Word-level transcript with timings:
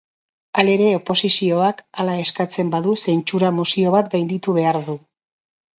Halere, 0.61 0.87
oposizioak 0.99 1.83
hala 2.05 2.17
eskatzen 2.23 2.75
badu, 2.77 2.97
zentsura 3.07 3.53
mozio 3.61 3.95
bat 3.99 4.15
gainditu 4.17 4.59
behar 4.61 4.83
du. 4.91 5.03